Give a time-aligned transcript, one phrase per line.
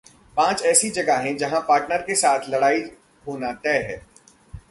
[0.37, 2.81] पांच ऐसी जगहें जहां पार्टनर के साथ लड़ाई
[3.27, 4.01] होना तय है